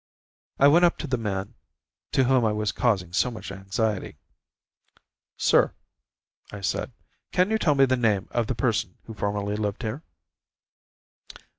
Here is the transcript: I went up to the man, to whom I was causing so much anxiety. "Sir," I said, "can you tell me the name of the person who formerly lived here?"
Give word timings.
I 0.57 0.67
went 0.67 0.83
up 0.83 0.97
to 0.97 1.05
the 1.05 1.15
man, 1.15 1.53
to 2.13 2.23
whom 2.23 2.43
I 2.43 2.53
was 2.53 2.71
causing 2.71 3.13
so 3.13 3.29
much 3.29 3.51
anxiety. 3.51 4.17
"Sir," 5.37 5.75
I 6.51 6.61
said, 6.61 6.91
"can 7.31 7.51
you 7.51 7.59
tell 7.59 7.75
me 7.75 7.85
the 7.85 7.97
name 7.97 8.27
of 8.31 8.47
the 8.47 8.55
person 8.55 8.97
who 9.03 9.13
formerly 9.13 9.55
lived 9.55 9.83
here?" 9.83 10.01